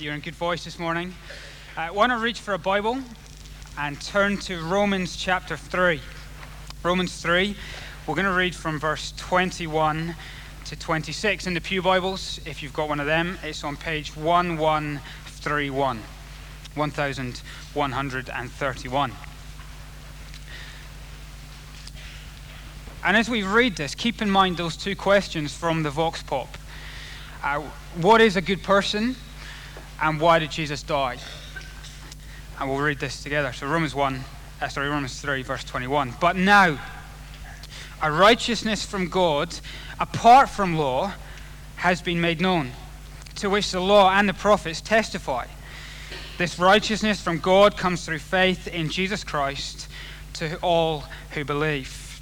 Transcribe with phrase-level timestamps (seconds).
[0.00, 1.12] You're in good voice this morning.
[1.76, 2.98] Uh, want to reach for a Bible
[3.76, 6.00] and turn to Romans chapter 3.
[6.84, 7.56] Romans 3,
[8.06, 10.14] we're going to read from verse 21
[10.66, 12.38] to 26 in the Pew Bibles.
[12.46, 15.98] If you've got one of them, it's on page 1131.
[16.76, 19.12] 1131.
[23.04, 26.56] And as we read this, keep in mind those two questions from the Vox Pop.
[27.42, 27.62] Uh,
[28.00, 29.16] what is a good person?
[30.00, 31.18] And why did Jesus die?
[32.58, 33.52] And we'll read this together.
[33.52, 34.20] So Romans 1,
[34.60, 36.14] uh, sorry, Romans 3, verse 21.
[36.20, 36.78] But now,
[38.02, 39.54] a righteousness from God,
[39.98, 41.12] apart from law,
[41.76, 42.72] has been made known,
[43.36, 45.46] to which the law and the prophets testify.
[46.38, 49.88] This righteousness from God comes through faith in Jesus Christ
[50.34, 52.20] to all who believe.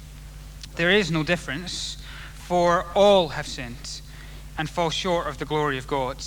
[0.75, 1.97] There is no difference,
[2.33, 4.01] for all have sinned
[4.57, 6.23] and fall short of the glory of God,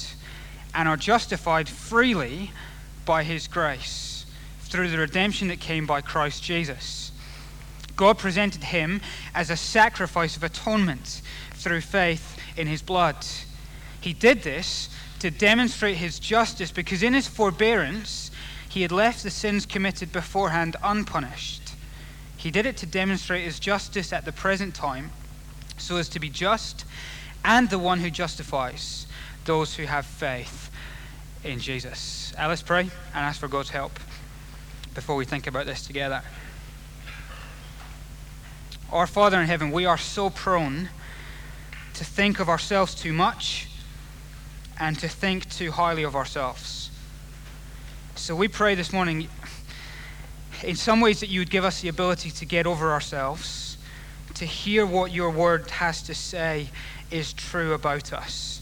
[0.74, 2.50] and are justified freely
[3.04, 4.24] by his grace
[4.60, 7.10] through the redemption that came by Christ Jesus.
[7.96, 9.00] God presented him
[9.34, 11.22] as a sacrifice of atonement
[11.54, 13.26] through faith in his blood.
[14.00, 18.30] He did this to demonstrate his justice because in his forbearance
[18.68, 21.74] he had left the sins committed beforehand unpunished.
[22.36, 25.10] He did it to demonstrate his justice at the present time
[25.76, 26.84] so as to be just
[27.44, 29.06] and the one who justifies
[29.50, 30.70] those who have faith
[31.42, 32.32] in Jesus.
[32.38, 33.90] Uh, let's pray and ask for God's help
[34.94, 36.22] before we think about this together.
[38.92, 40.88] Our Father in heaven, we are so prone
[41.94, 43.66] to think of ourselves too much
[44.78, 46.92] and to think too highly of ourselves.
[48.14, 49.26] So we pray this morning,
[50.62, 53.78] in some ways, that you would give us the ability to get over ourselves,
[54.34, 56.68] to hear what your word has to say
[57.10, 58.60] is true about us.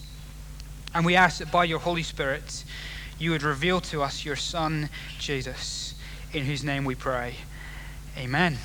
[0.93, 2.63] And we ask that by your Holy Spirit,
[3.19, 5.93] you would reveal to us your Son, Jesus,
[6.33, 7.35] in whose name we pray.
[8.17, 8.57] Amen.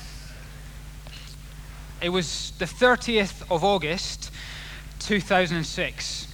[2.01, 4.31] It was the 30th of August,
[4.99, 6.27] 2006.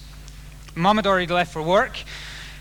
[0.74, 1.98] Mum had already left for work,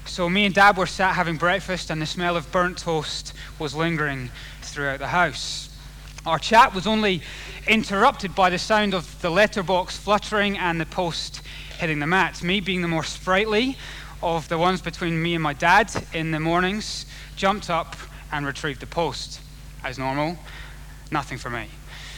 [0.05, 3.73] so me and Dad were sat having breakfast, and the smell of burnt toast was
[3.73, 4.29] lingering
[4.61, 5.70] throughout the house.
[6.23, 7.23] Our chat was only
[7.67, 11.41] interrupted by the sound of the letterbox fluttering and the post
[11.79, 12.43] hitting the mat.
[12.43, 13.75] Me, being the more sprightly
[14.21, 17.95] of the ones between me and my dad in the mornings, jumped up
[18.31, 19.41] and retrieved the post.
[19.83, 20.37] As normal,
[21.09, 21.65] nothing for me.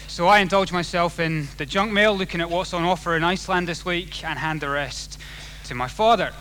[0.07, 3.69] So I indulge myself in the junk mail, looking at what's on offer in Iceland
[3.69, 5.17] this week, and hand the rest
[5.65, 6.33] to my father.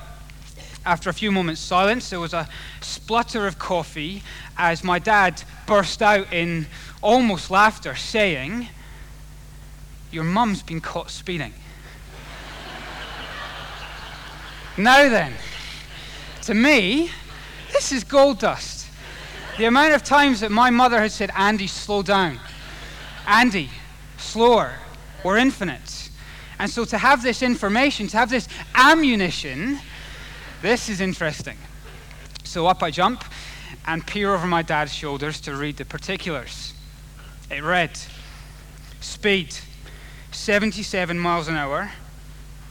[0.84, 2.48] After a few moments' silence, there was a
[2.80, 4.22] splutter of coffee
[4.56, 6.66] as my dad burst out in
[7.00, 8.68] almost laughter, saying,
[10.10, 11.54] Your mum's been caught speeding.
[14.76, 15.34] now then,
[16.42, 17.10] to me,
[17.72, 18.88] this is gold dust.
[19.58, 22.40] The amount of times that my mother had said, Andy, slow down.
[23.26, 23.70] Andy,
[24.16, 24.74] slower.
[25.24, 26.10] We're infinite.
[26.58, 29.78] And so to have this information, to have this ammunition,
[30.62, 31.58] this is interesting.
[32.44, 33.24] So up I jump
[33.86, 36.72] and peer over my dad's shoulders to read the particulars.
[37.50, 37.98] It read
[39.00, 39.54] speed
[40.30, 41.90] 77 miles an hour,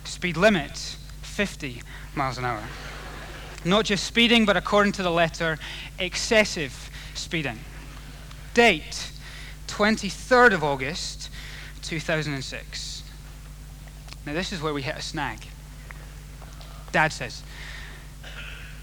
[0.05, 1.81] speed limit 50
[2.15, 2.63] miles an hour.
[3.63, 5.59] Not just speeding, but according to the letter,
[5.99, 7.59] excessive speeding.
[8.53, 9.11] Date
[9.67, 11.29] 23rd of August
[11.83, 13.03] 2006.
[14.25, 15.39] Now, this is where we hit a snag.
[16.91, 17.43] Dad says,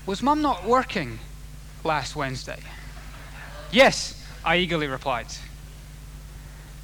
[0.08, 1.18] Was mum not working
[1.84, 2.60] last Wednesday?
[3.70, 5.26] Yes, I eagerly replied.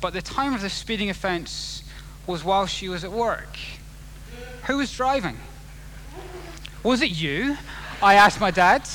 [0.02, 1.84] But the time of the speeding offence
[2.26, 3.56] was while she was at work.
[4.66, 5.38] Who was driving?
[6.82, 7.56] Was it you?
[8.02, 8.86] I asked my dad.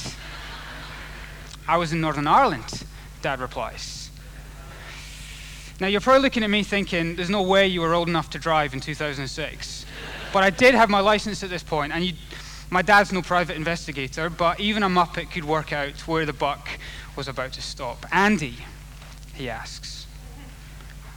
[1.68, 2.84] I was in Northern Ireland,
[3.24, 4.12] dad replies.
[5.80, 8.38] Now, you're probably looking at me thinking, there's no way you were old enough to
[8.38, 9.88] drive in 2006.
[10.32, 12.14] But I did have my license at this point, and you,
[12.70, 16.70] my dad's no private investigator, but even a Muppet could work out where the buck
[17.16, 18.06] was about to stop.
[18.12, 18.58] Andy,
[19.34, 20.06] he asks,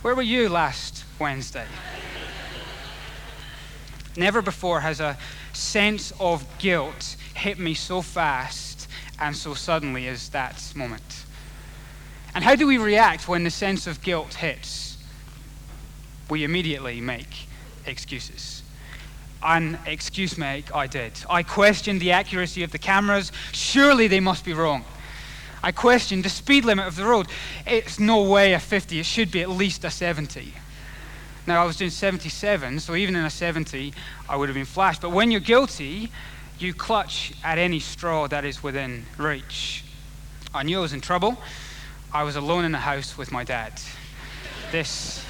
[0.03, 1.67] where were you last Wednesday?
[4.17, 5.17] Never before has a
[5.53, 8.89] sense of guilt hit me so fast
[9.19, 11.25] and so suddenly as that moment.
[12.35, 14.97] And how do we react when the sense of guilt hits?
[16.31, 17.47] We immediately make
[17.87, 18.62] excuses.
[19.45, 21.13] An excuse make I did.
[21.29, 23.33] I questioned the accuracy of the cameras.
[23.53, 24.85] Surely they must be wrong.
[25.63, 27.29] I questioned the speed limit of the road.
[27.67, 30.55] It's no way a 50, it should be at least a 70.
[31.47, 33.93] Now, I was doing 77, so even in a 70,
[34.29, 35.01] I would have been flashed.
[35.01, 36.11] But when you're guilty,
[36.59, 39.85] you clutch at any straw that is within reach.
[40.55, 41.37] I knew I was in trouble.
[42.13, 43.73] I was alone in the house with my dad.
[44.71, 45.25] This,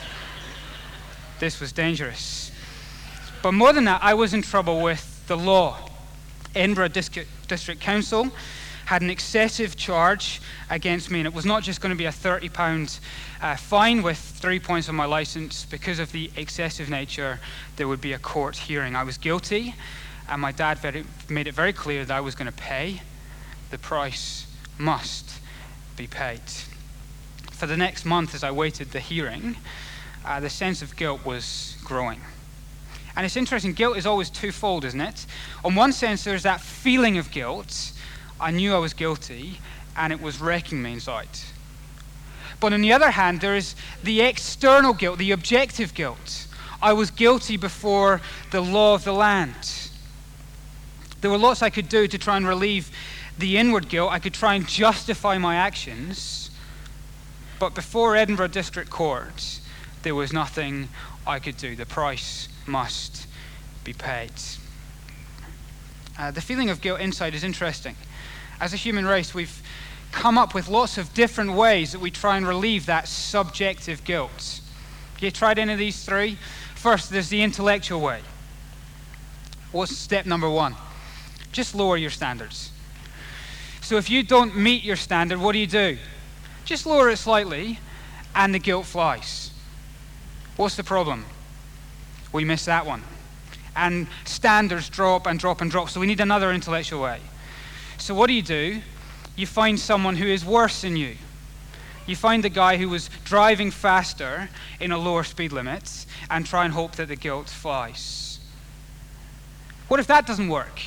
[1.40, 2.51] this was dangerous.
[3.42, 5.76] But more than that, I was in trouble with the law.
[6.54, 8.30] Edinburgh District, Council
[8.84, 10.40] had an excessive charge
[10.70, 13.00] against me, and it was not just going to be a £30
[13.40, 15.64] uh, fine with three points on my license.
[15.64, 17.40] Because of the excessive nature,
[17.76, 18.94] there would be a court hearing.
[18.94, 19.74] I was guilty,
[20.28, 23.02] and my dad very, made it very clear that I was going to pay.
[23.70, 24.46] The price
[24.78, 25.40] must
[25.96, 26.42] be paid.
[27.50, 29.56] For the next month, as I waited the hearing,
[30.24, 32.20] uh, the sense of guilt was growing.
[33.16, 35.26] And it's interesting, guilt is always twofold, isn't it?
[35.64, 37.92] On one sense, there's that feeling of guilt.
[38.40, 39.58] I knew I was guilty,
[39.96, 41.28] and it was wrecking me inside.
[42.58, 46.46] But on the other hand, there is the external guilt, the objective guilt.
[46.80, 48.20] I was guilty before
[48.50, 49.90] the law of the land.
[51.20, 52.90] There were lots I could do to try and relieve
[53.38, 54.10] the inward guilt.
[54.10, 56.50] I could try and justify my actions.
[57.58, 59.60] But before Edinburgh District Court,
[60.02, 60.88] there was nothing
[61.26, 61.76] I could do.
[61.76, 63.26] The price must
[63.84, 64.32] be paid.
[66.18, 67.96] Uh, the feeling of guilt inside is interesting.
[68.60, 69.62] As a human race, we've
[70.12, 74.60] come up with lots of different ways that we try and relieve that subjective guilt.
[75.20, 76.36] You tried any of these three?
[76.74, 78.20] First, there's the intellectual way.
[79.70, 80.74] What's step number one?
[81.52, 82.70] Just lower your standards.
[83.80, 85.96] So if you don't meet your standard, what do you do?
[86.64, 87.78] Just lower it slightly,
[88.34, 89.50] and the guilt flies.
[90.56, 91.24] What's the problem?
[92.32, 93.02] We miss that one.
[93.76, 97.20] And standards drop and drop and drop, so we need another intellectual way.
[97.98, 98.80] So what do you do?
[99.36, 101.16] You find someone who is worse than you.
[102.06, 104.48] You find the guy who was driving faster
[104.80, 108.40] in a lower speed limit and try and hope that the guilt flies.
[109.88, 110.80] What if that doesn't work?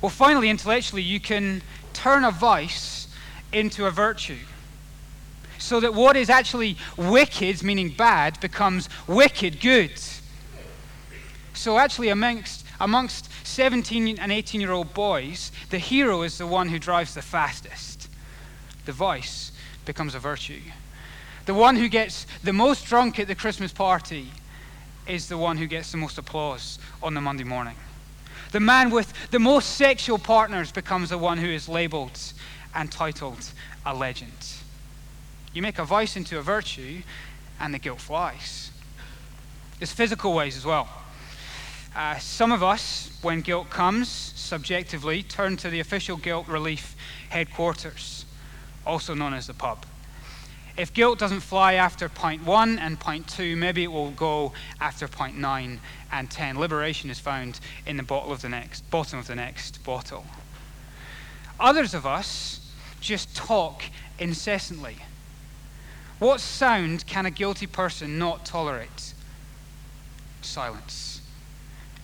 [0.00, 1.62] Well, finally, intellectually, you can
[1.92, 3.06] turn a vice
[3.52, 4.38] into a virtue.
[5.58, 9.92] So that what is actually wicked, meaning bad, becomes wicked good.
[11.54, 16.68] So, actually, amongst, amongst 17 and 18 year old boys, the hero is the one
[16.68, 18.08] who drives the fastest.
[18.84, 19.52] The vice
[19.84, 20.60] becomes a virtue.
[21.46, 24.30] The one who gets the most drunk at the Christmas party
[25.06, 27.76] is the one who gets the most applause on the Monday morning.
[28.52, 32.18] The man with the most sexual partners becomes the one who is labeled
[32.74, 33.50] and titled
[33.84, 34.32] a legend.
[35.52, 37.02] You make a vice into a virtue,
[37.60, 38.70] and the guilt flies.
[39.78, 40.88] There's physical ways as well.
[41.94, 46.96] Uh, some of us, when guilt comes, subjectively, turn to the official guilt relief
[47.28, 48.24] headquarters,
[48.84, 49.86] also known as the pub.
[50.76, 55.06] If guilt doesn't fly after point one and point two, maybe it will go after
[55.06, 55.80] point nine
[56.10, 56.58] and ten.
[56.58, 60.26] Liberation is found in the bottle of the next, bottom of the next bottle.
[61.60, 63.84] Others of us just talk
[64.18, 64.96] incessantly.
[66.18, 69.14] What sound can a guilty person not tolerate?
[70.42, 71.13] Silence.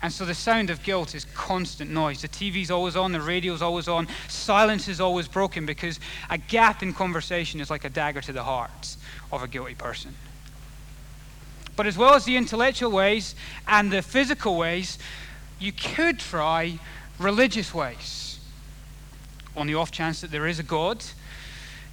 [0.02, 2.23] And so the sound of guilt is constant noise.
[2.23, 6.00] The TV's always on, the radio's always on, silence is always broken because
[6.31, 8.97] a gap in conversation is like a dagger to the heart
[9.31, 10.14] of a guilty person.
[11.76, 13.35] But as well as the intellectual ways
[13.69, 14.99] and the physical ways,
[15.58, 16.79] you could try
[17.19, 18.38] religious ways.
[19.57, 21.04] On the off chance that there is a God,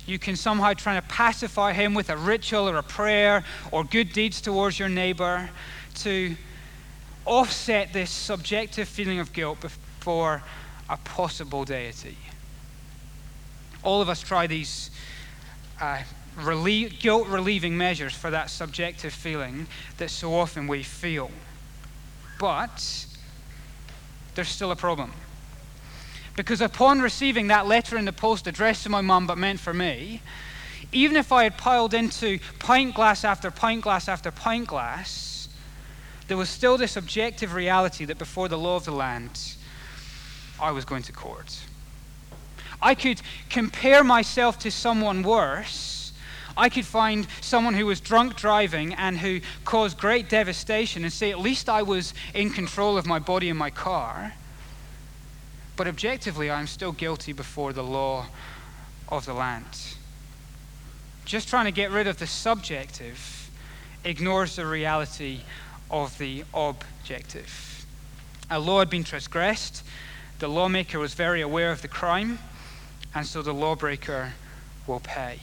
[0.05, 4.13] you can somehow try to pacify him with a ritual or a prayer or good
[4.13, 5.49] deeds towards your neighbor
[5.95, 6.35] to
[7.27, 10.41] offset this subjective feeling of guilt before
[10.89, 12.17] a possible deity.
[13.83, 14.89] All of us try these
[15.79, 16.01] uh,
[16.99, 19.67] guilt relieving measures for that subjective feeling
[19.97, 21.29] that so often we feel.
[22.39, 23.05] But
[24.35, 25.11] there's still a problem.
[26.35, 29.73] Because upon receiving that letter in the post addressed to my mum but meant for
[29.73, 30.21] me,
[30.91, 35.36] even if I had piled into pint glass after pint glass after pint glass,
[36.27, 39.55] there was still this objective reality that before the law of the land,
[40.59, 41.59] I was going to court.
[42.81, 46.11] I could compare myself to someone worse.
[46.55, 51.31] I could find someone who was drunk driving and who caused great devastation and say,
[51.31, 54.33] at least I was in control of my body and my car.
[55.75, 58.25] But objectively, I'm still guilty before the law
[59.09, 59.65] of the land.
[61.25, 63.51] Just trying to get rid of the subjective
[64.03, 65.41] ignores the reality
[65.89, 67.85] of the objective.
[68.49, 69.83] A law had been transgressed,
[70.39, 72.39] the lawmaker was very aware of the crime,
[73.15, 74.33] and so the lawbreaker
[74.85, 75.39] will pay.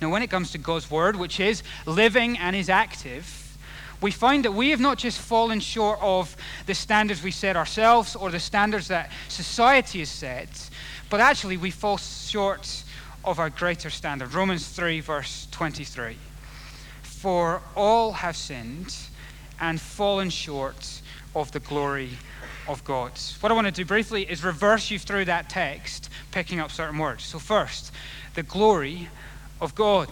[0.00, 3.58] Now, when it comes to God's word, which is living and is active,
[4.00, 6.34] we find that we have not just fallen short of
[6.66, 10.70] the standards we set ourselves or the standards that society has set,
[11.10, 12.82] but actually we fall short
[13.24, 14.32] of our greater standard.
[14.32, 16.16] Romans 3, verse 23.
[17.20, 18.96] For all have sinned
[19.60, 21.02] and fallen short
[21.36, 22.12] of the glory
[22.66, 23.12] of God.
[23.40, 26.96] What I want to do briefly is reverse you through that text, picking up certain
[26.96, 27.24] words.
[27.24, 27.92] So, first,
[28.32, 29.10] the glory
[29.60, 30.08] of God.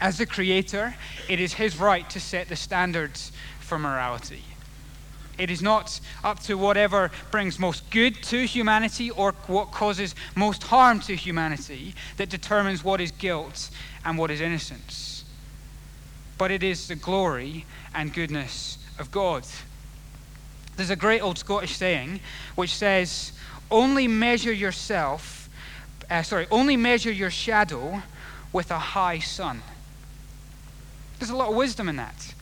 [0.00, 0.94] As the creator,
[1.28, 4.44] it is his right to set the standards for morality.
[5.36, 10.62] It is not up to whatever brings most good to humanity or what causes most
[10.62, 13.68] harm to humanity that determines what is guilt
[14.06, 15.17] and what is innocence.
[16.38, 19.44] But it is the glory and goodness of God.
[20.76, 22.20] There's a great old Scottish saying
[22.54, 23.32] which says,
[23.70, 25.50] only measure yourself,
[26.08, 28.02] uh, sorry, only measure your shadow
[28.52, 29.62] with a high sun.
[31.18, 32.34] There's a lot of wisdom in that.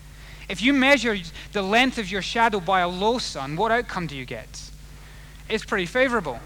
[0.49, 1.17] If you measure
[1.53, 4.71] the length of your shadow by a low sun, what outcome do you get?
[5.49, 6.39] It's pretty favorable.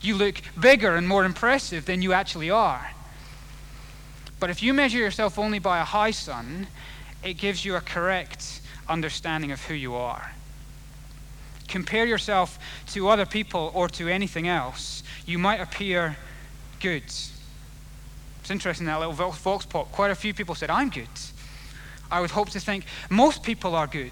[0.00, 2.90] You look bigger and more impressive than you actually are.
[4.42, 6.66] But if you measure yourself only by a high sun,
[7.22, 10.32] it gives you a correct understanding of who you are.
[11.68, 12.58] Compare yourself
[12.88, 16.16] to other people or to anything else, you might appear
[16.80, 17.04] good.
[17.04, 19.92] It's interesting that little vox pop.
[19.92, 21.06] Quite a few people said, I'm good.
[22.10, 24.10] I would hope to think most people are good.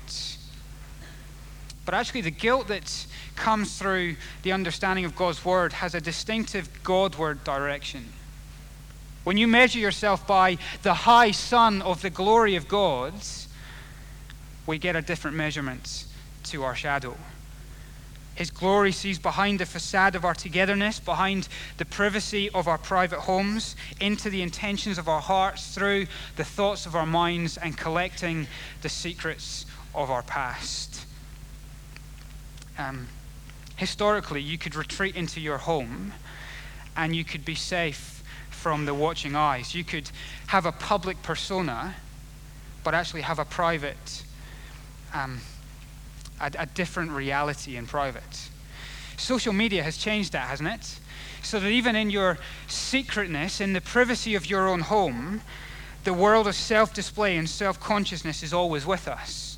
[1.84, 6.68] But actually, the guilt that comes through the understanding of God's word has a distinctive
[6.84, 8.12] Godward direction.
[9.25, 13.12] When you measure yourself by the high sun of the glory of God,
[14.67, 16.07] we get a different measurement
[16.45, 17.17] to our shadow.
[18.35, 23.21] His glory sees behind the facade of our togetherness, behind the privacy of our private
[23.21, 28.47] homes, into the intentions of our hearts, through the thoughts of our minds, and collecting
[28.81, 31.05] the secrets of our past.
[32.79, 33.09] Um,
[33.77, 36.15] historically, you could retreat into your home
[36.97, 38.20] and you could be safe
[38.61, 39.75] from the watching eyes.
[39.75, 40.11] You could
[40.49, 41.95] have a public persona,
[42.85, 44.23] but actually have a private
[45.14, 45.40] um,
[46.40, 48.49] a, a different reality in private.
[49.17, 50.99] Social media has changed that, hasn't it?
[51.43, 52.38] So that even in your
[52.69, 55.43] secretness, in the privacy of your own home,
[56.05, 59.50] the world of self display and self consciousness is always with us.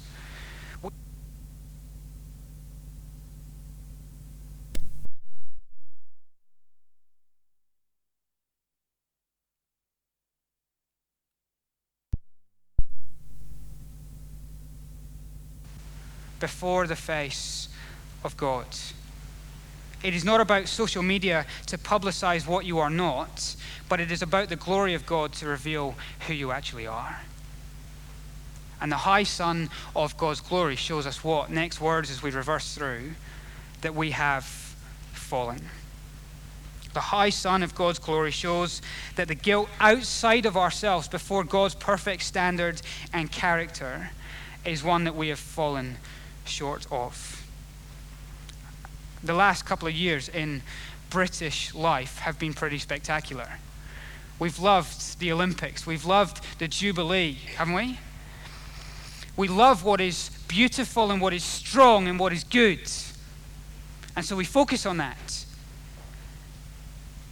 [16.43, 17.69] Before the face
[18.25, 18.67] of God.
[20.03, 23.55] It is not about social media to publicize what you are not,
[23.89, 25.95] but it is about the glory of God to reveal
[26.27, 27.21] who you actually are.
[28.81, 31.49] And the high sun of God's glory shows us what?
[31.49, 33.13] Next words as we reverse through
[33.83, 34.45] that we have
[35.13, 35.61] fallen.
[36.93, 38.83] The high sun of God's glory shows
[39.15, 42.83] that the guilt outside of ourselves before God's perfect standard
[43.13, 44.11] and character
[44.65, 45.99] is one that we have fallen
[46.45, 47.47] short of.
[49.23, 50.63] The last couple of years in
[51.11, 53.49] British life have been pretty spectacular.
[54.39, 57.99] We've loved the Olympics, we've loved the Jubilee, haven't we?
[59.37, 62.91] We love what is beautiful and what is strong and what is good.
[64.17, 65.45] And so we focus on that.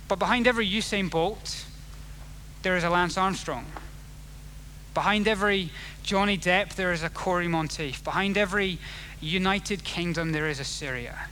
[0.09, 1.67] But behind every Usain Bolt,
[2.63, 3.67] there is a Lance Armstrong.
[4.95, 5.71] Behind every
[6.03, 8.03] Johnny Depp, there is a Cory Monteith.
[8.03, 8.79] Behind every
[9.21, 11.29] United Kingdom, there is a Syria.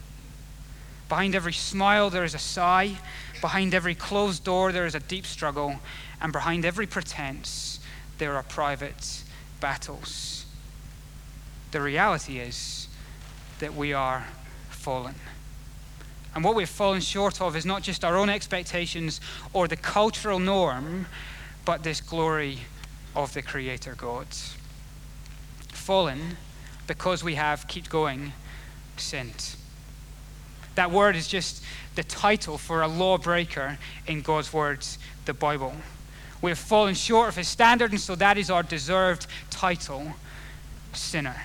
[1.08, 2.98] Behind every smile, there is a sigh.
[3.40, 5.80] Behind every closed door, there is a deep struggle.
[6.20, 7.80] And behind every pretense,
[8.18, 9.22] there are private
[9.60, 10.46] battles.
[11.70, 12.88] The reality is
[13.58, 14.26] that we are
[14.70, 15.14] fallen.
[16.34, 19.20] And what we've fallen short of is not just our own expectations
[19.52, 21.06] or the cultural norm,
[21.64, 22.60] but this glory
[23.14, 24.26] of the Creator God.
[25.68, 26.36] Fallen
[26.88, 28.32] because we have, keep going,
[28.96, 29.54] sinned.
[30.74, 31.62] That word is just
[31.94, 35.74] the title for a lawbreaker in God's words, the Bible.
[36.40, 40.14] We have fallen short of his standard, and so that is our deserved title,
[40.92, 41.36] sinner.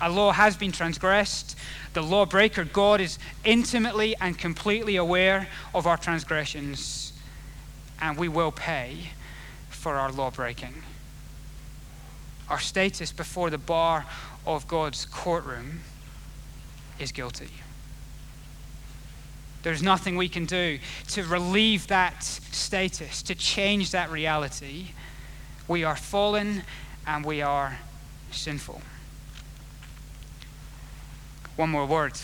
[0.00, 1.56] A law has been transgressed.
[1.94, 7.12] The lawbreaker, God, is intimately and completely aware of our transgressions,
[8.00, 9.10] and we will pay
[9.68, 10.82] for our law breaking
[12.50, 14.04] our status before the bar
[14.44, 15.80] of God's courtroom
[16.98, 17.48] is guilty.
[19.62, 20.78] There's nothing we can do
[21.08, 24.88] to relieve that status, to change that reality.
[25.68, 26.62] We are fallen
[27.06, 27.78] and we are
[28.30, 28.82] sinful.
[31.56, 32.18] One more word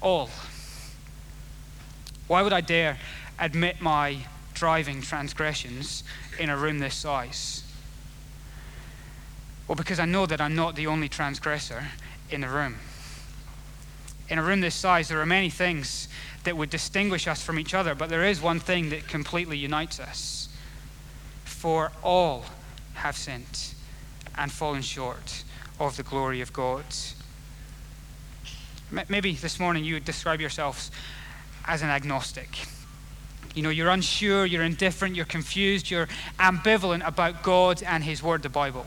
[0.00, 0.30] all.
[2.26, 2.98] Why would I dare
[3.38, 4.18] admit my
[4.54, 6.04] driving transgressions
[6.38, 7.62] in a room this size?
[9.68, 11.88] Well, because I know that I'm not the only transgressor
[12.30, 12.76] in the room.
[14.30, 16.08] In a room this size, there are many things
[16.44, 20.00] that would distinguish us from each other, but there is one thing that completely unites
[20.00, 20.48] us.
[21.44, 22.44] For all
[22.94, 23.74] have sinned
[24.36, 25.44] and fallen short
[25.78, 26.84] of the glory of God.
[29.08, 30.90] Maybe this morning you would describe yourselves
[31.66, 32.66] as an agnostic.
[33.54, 36.08] You know, you're unsure, you're indifferent, you're confused, you're
[36.38, 38.86] ambivalent about God and His Word, the Bible.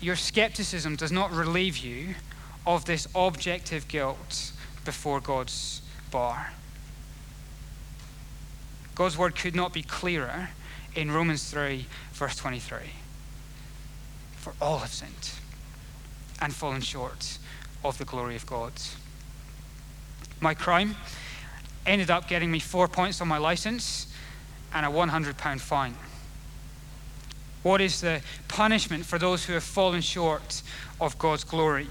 [0.00, 2.14] Your skepticism does not relieve you
[2.66, 4.52] of this objective guilt
[4.84, 6.52] before God's bar.
[8.94, 10.50] God's Word could not be clearer
[10.94, 12.78] in Romans 3, verse 23.
[14.36, 15.30] For all have sinned
[16.40, 17.38] and fallen short
[17.84, 18.72] of the glory of God.
[20.40, 20.96] My crime
[21.86, 24.12] ended up getting me four points on my license
[24.72, 25.94] and a £100 fine.
[27.62, 30.62] What is the punishment for those who have fallen short
[31.00, 31.88] of God's glory?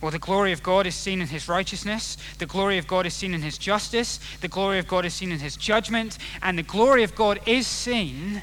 [0.00, 3.12] Well, the glory of God is seen in his righteousness, the glory of God is
[3.12, 6.62] seen in his justice, the glory of God is seen in his judgment, and the
[6.62, 8.42] glory of God is seen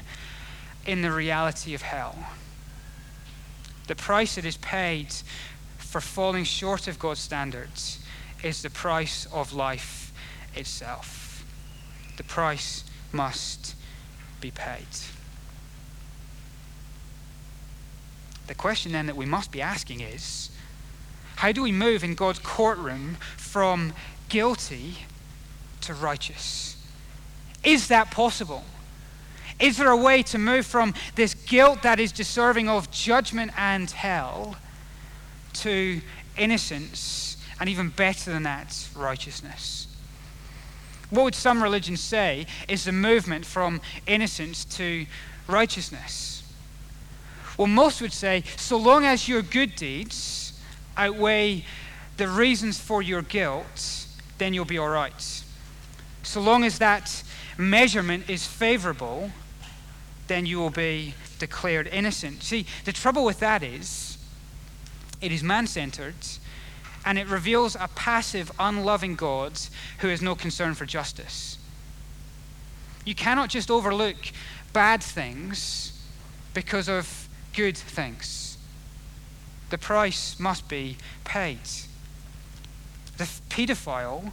[0.86, 2.16] in the reality of hell.
[3.88, 5.12] The price that is paid
[5.78, 7.98] for falling short of God's standards
[8.44, 10.12] is the price of life
[10.54, 11.44] itself.
[12.18, 13.74] The price must
[14.40, 14.86] be paid.
[18.48, 20.50] The question then that we must be asking is
[21.36, 23.92] how do we move in God's courtroom from
[24.28, 24.98] guilty
[25.82, 26.76] to righteous?
[27.62, 28.64] Is that possible?
[29.60, 33.90] Is there a way to move from this guilt that is deserving of judgment and
[33.90, 34.56] hell
[35.54, 36.00] to
[36.36, 39.86] innocence, and even better than that, righteousness.
[41.10, 45.06] What would some religions say is the movement from innocence to
[45.46, 46.37] righteousness?
[47.58, 50.58] Well, most would say so long as your good deeds
[50.96, 51.64] outweigh
[52.16, 54.06] the reasons for your guilt,
[54.38, 55.42] then you'll be all right.
[56.22, 57.22] So long as that
[57.58, 59.32] measurement is favorable,
[60.28, 62.42] then you will be declared innocent.
[62.42, 64.18] See, the trouble with that is
[65.20, 66.14] it is man centered,
[67.04, 69.58] and it reveals a passive, unloving God
[69.98, 71.58] who has no concern for justice.
[73.04, 74.16] You cannot just overlook
[74.72, 76.00] bad things
[76.54, 77.27] because of
[77.58, 78.56] good things.
[79.70, 81.58] The price must be paid.
[83.16, 84.30] The pedophile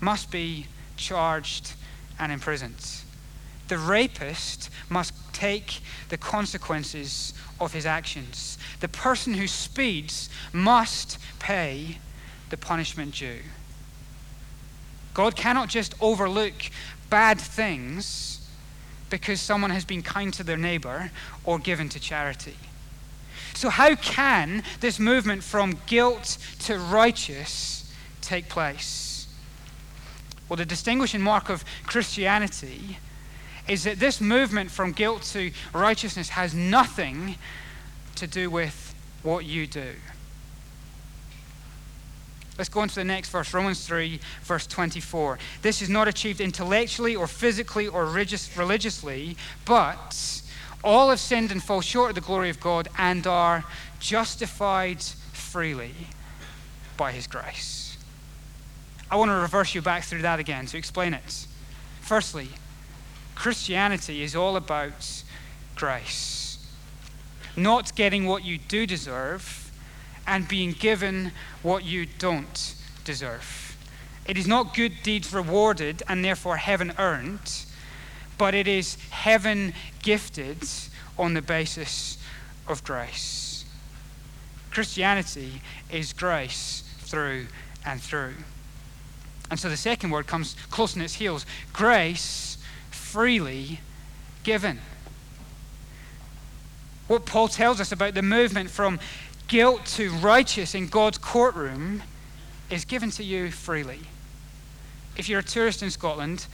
[0.00, 1.74] must be charged
[2.18, 2.84] and imprisoned.
[3.68, 8.58] The rapist must take the consequences of his actions.
[8.80, 11.98] The person who speeds must pay
[12.50, 13.42] the punishment due.
[15.14, 16.72] God cannot just overlook
[17.10, 18.44] bad things
[19.10, 21.10] because someone has been kind to their neighbor
[21.44, 22.56] or given to charity.
[23.54, 29.26] So, how can this movement from guilt to righteous take place?
[30.48, 32.98] Well, the distinguishing mark of Christianity
[33.66, 37.36] is that this movement from guilt to righteousness has nothing
[38.16, 39.94] to do with what you do.
[42.58, 45.38] Let's go on to the next verse, Romans 3, verse 24.
[45.62, 50.42] This is not achieved intellectually or physically or religiously, but
[50.82, 53.64] all have sinned and fall short of the glory of God and are
[53.98, 55.94] justified freely
[56.96, 57.98] by his grace.
[59.10, 61.46] I want to reverse you back through that again to explain it.
[62.00, 62.48] Firstly,
[63.34, 65.22] Christianity is all about
[65.74, 66.58] grace.
[67.54, 69.65] Not getting what you do deserve
[70.26, 73.76] and being given what you don't deserve.
[74.26, 77.64] It is not good deeds rewarded and therefore heaven earned,
[78.38, 80.58] but it is heaven gifted
[81.18, 82.18] on the basis
[82.66, 83.64] of grace.
[84.70, 87.46] Christianity is grace through
[87.84, 88.34] and through.
[89.50, 92.58] And so the second word comes close on its heels grace
[92.90, 93.80] freely
[94.42, 94.80] given.
[97.06, 98.98] What Paul tells us about the movement from
[99.48, 102.02] guilt to righteous in God's courtroom
[102.70, 104.00] is given to you freely.
[105.16, 106.46] If you're a tourist in Scotland,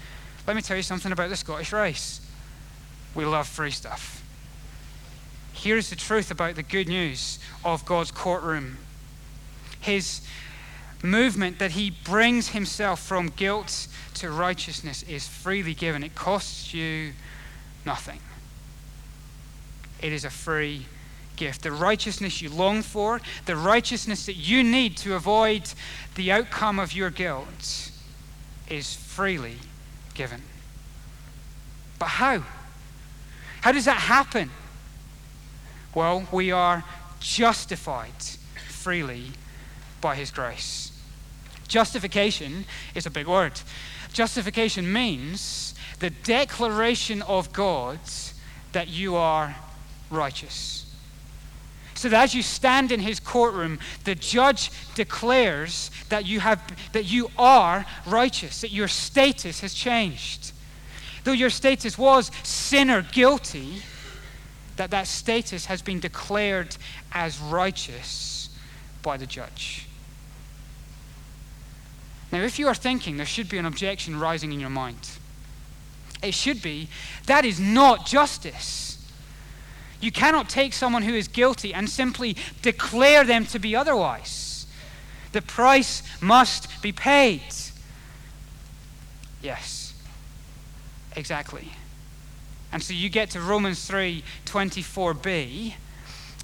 [0.46, 2.20] let me tell you something about the Scottish race.
[3.14, 4.22] We love free stuff.
[5.52, 8.78] Here's the truth about the good news of God's courtroom.
[9.80, 10.26] His
[11.02, 16.02] movement that he brings himself from guilt to righteousness is freely given.
[16.02, 17.12] It costs you
[17.84, 18.20] nothing.
[20.00, 20.86] It is a free
[21.36, 25.72] gift, the righteousness you long for, the righteousness that you need to avoid
[26.14, 27.90] the outcome of your guilt,
[28.68, 29.56] is freely
[30.14, 30.42] given.
[31.98, 32.42] But how?
[33.60, 34.50] How does that happen?
[35.94, 36.84] Well, we are
[37.20, 38.22] justified
[38.68, 39.32] freely
[40.00, 40.92] by His grace.
[41.68, 42.64] Justification
[42.94, 43.60] is a big word.
[44.12, 48.00] Justification means the declaration of God
[48.72, 49.54] that you are
[50.10, 50.91] righteous.
[52.02, 56.60] So that as you stand in his courtroom, the judge declares that you, have,
[56.90, 60.50] that you are righteous, that your status has changed.
[61.22, 63.82] Though your status was sinner guilty,
[64.74, 66.76] that that status has been declared
[67.12, 68.48] as righteous
[69.04, 69.86] by the judge.
[72.32, 75.08] Now, if you are thinking there should be an objection rising in your mind,
[76.20, 76.88] it should be
[77.26, 78.92] that is not justice.
[80.02, 84.66] You cannot take someone who is guilty and simply declare them to be otherwise.
[85.30, 87.40] The price must be paid.
[89.40, 89.94] Yes,
[91.14, 91.72] exactly.
[92.72, 95.74] And so you get to Romans 3 24b,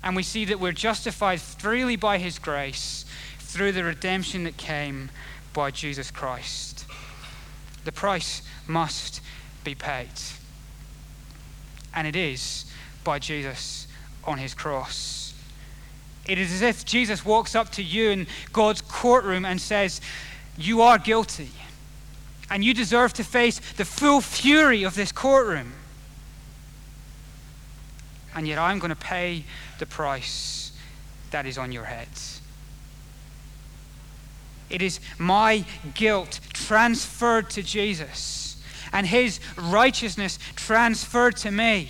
[0.05, 3.05] and we see that we're justified freely by his grace
[3.40, 5.11] through the redemption that came
[5.53, 6.87] by Jesus Christ.
[7.85, 9.21] The price must
[9.64, 10.09] be paid.
[11.92, 12.66] And it is
[13.09, 13.87] by Jesus
[14.23, 15.33] on his cross.
[16.27, 20.03] It is as if Jesus walks up to you in God's courtroom and says,
[20.59, 21.49] You are guilty,
[22.51, 25.73] and you deserve to face the full fury of this courtroom.
[28.35, 29.44] And yet I'm going to pay
[29.79, 30.73] the price
[31.31, 32.42] that is on your heads.
[34.68, 41.88] It is my guilt transferred to Jesus and his righteousness transferred to me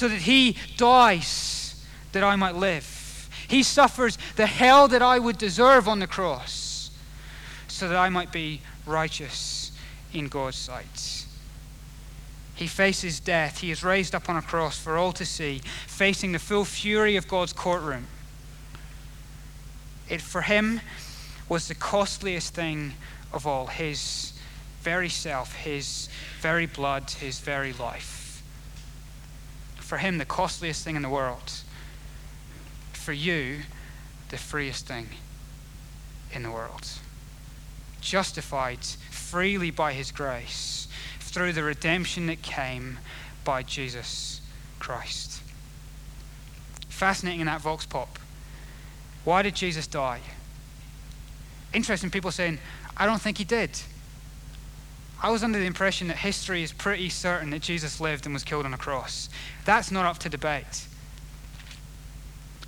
[0.00, 3.28] so that he dies that I might live.
[3.48, 6.90] He suffers the hell that I would deserve on the cross
[7.68, 9.72] so that I might be righteous
[10.14, 11.26] in God's sight.
[12.54, 13.58] He faces death.
[13.58, 17.16] He is raised up on a cross for all to see, facing the full fury
[17.16, 18.06] of God's courtroom.
[20.08, 20.80] It, for him,
[21.46, 22.94] was the costliest thing
[23.34, 24.32] of all his
[24.80, 26.08] very self, his
[26.40, 28.19] very blood, his very life
[29.90, 31.50] for him, the costliest thing in the world.
[32.92, 33.62] For you,
[34.28, 35.08] the freest thing
[36.32, 36.86] in the world.
[38.00, 40.86] Justified freely by his grace
[41.18, 43.00] through the redemption that came
[43.42, 44.40] by Jesus
[44.78, 45.42] Christ.
[46.88, 48.16] Fascinating in that Vox Pop.
[49.24, 50.20] Why did Jesus die?
[51.74, 52.60] Interesting people saying,
[52.96, 53.70] I don't think he did.
[55.22, 58.42] I was under the impression that history is pretty certain that Jesus lived and was
[58.42, 59.28] killed on a cross.
[59.64, 60.86] That's not up to debate.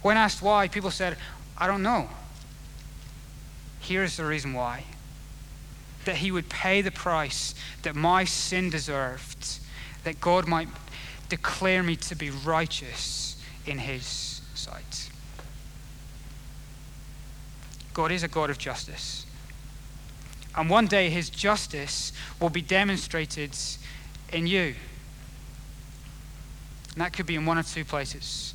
[0.03, 1.17] When asked why, people said,
[1.57, 2.09] I don't know.
[3.81, 4.85] Here's the reason why
[6.05, 9.61] that he would pay the price that my sin deserved,
[10.03, 10.67] that God might
[11.29, 15.11] declare me to be righteous in his sight.
[17.95, 19.27] God is a God of justice.
[20.55, 23.57] And one day his justice will be demonstrated
[24.33, 24.75] in you.
[26.93, 28.55] And that could be in one of two places.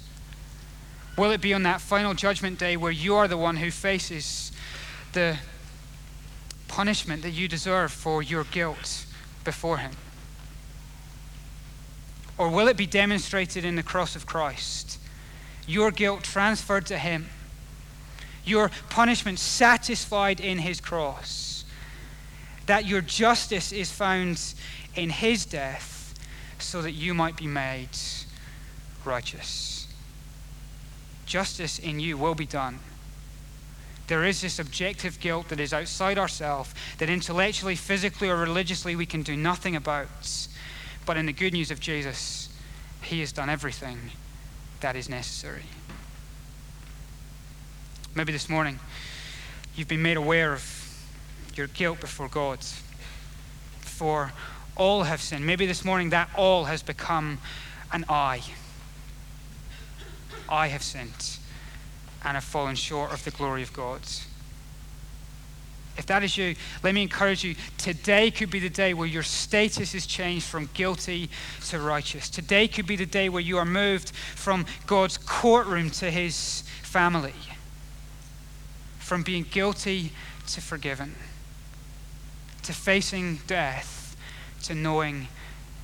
[1.17, 4.51] Will it be on that final judgment day where you are the one who faces
[5.13, 5.37] the
[6.67, 9.05] punishment that you deserve for your guilt
[9.43, 9.91] before him?
[12.37, 14.99] Or will it be demonstrated in the cross of Christ?
[15.65, 17.29] Your guilt transferred to him,
[18.45, 21.56] your punishment satisfied in his cross
[22.67, 24.53] that your justice is found
[24.95, 26.13] in his death
[26.59, 27.89] so that you might be made
[29.03, 29.87] righteous.
[31.25, 32.79] Justice in you will be done.
[34.07, 39.05] There is this objective guilt that is outside ourselves, that intellectually, physically, or religiously we
[39.05, 40.47] can do nothing about.
[41.05, 42.49] But in the good news of Jesus,
[43.01, 44.11] he has done everything
[44.79, 45.63] that is necessary.
[48.15, 48.79] Maybe this morning
[49.75, 50.76] you've been made aware of
[51.57, 52.59] your guilt before God.
[53.81, 54.31] For
[54.75, 55.45] all have sinned.
[55.45, 57.39] Maybe this morning that all has become
[57.91, 58.41] an I.
[60.47, 61.37] I have sinned
[62.23, 64.01] and have fallen short of the glory of God.
[65.97, 67.55] If that is you, let me encourage you.
[67.79, 71.29] Today could be the day where your status is changed from guilty
[71.69, 72.29] to righteous.
[72.29, 77.33] Today could be the day where you are moved from God's courtroom to his family,
[78.99, 80.11] from being guilty
[80.49, 81.15] to forgiven
[82.67, 84.17] to facing death
[84.63, 85.27] to knowing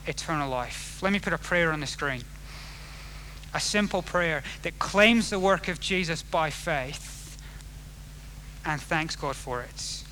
[0.06, 1.02] eternal life.
[1.02, 2.24] Let me put a prayer on the screen.
[3.54, 7.38] a simple prayer that claims the work of Jesus by faith
[8.66, 10.04] and thanks God for it.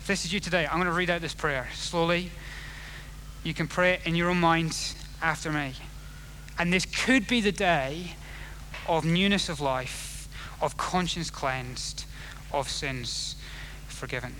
[0.00, 2.30] If this is you today, I'm going to read out this prayer slowly.
[3.42, 5.74] You can pray it in your own mind after me.
[6.58, 8.12] And this could be the day
[8.86, 10.28] of newness of life,
[10.62, 12.04] of conscience cleansed,
[12.52, 13.36] of sins
[13.88, 14.34] forgiven.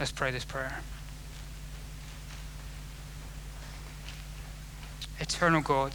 [0.00, 0.80] Let's pray this prayer.
[5.20, 5.92] Eternal God,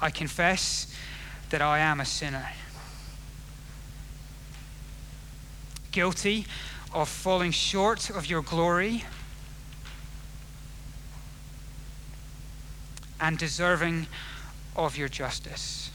[0.00, 0.92] I confess
[1.50, 2.48] that I am a sinner,
[5.92, 6.46] guilty
[6.92, 9.04] of falling short of your glory
[13.20, 14.08] and deserving
[14.74, 15.92] of your justice.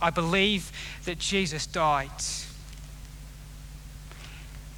[0.00, 0.72] I believe
[1.04, 2.08] that Jesus died,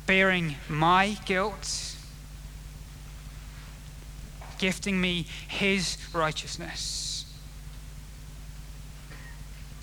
[0.06, 1.96] bearing my guilt
[4.58, 7.24] gifting me his righteousness.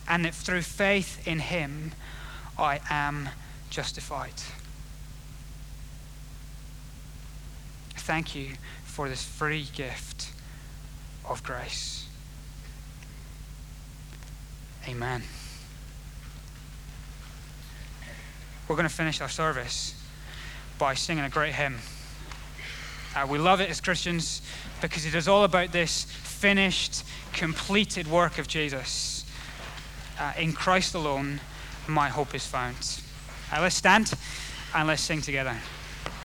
[0.07, 1.93] And that through faith in him,
[2.57, 3.29] I am
[3.69, 4.33] justified.
[7.95, 10.31] Thank you for this free gift
[11.27, 12.07] of grace.
[14.88, 15.23] Amen.
[18.67, 20.02] We're going to finish our service
[20.83, 21.77] by singing a great hymn.
[23.15, 24.41] Uh, we love it as Christians
[24.81, 29.23] because it is all about this finished, completed work of Jesus.
[30.19, 31.39] Uh, in Christ alone,
[31.87, 32.75] my hope is found.
[33.49, 34.13] Uh, let's stand
[34.75, 35.55] and let's sing together.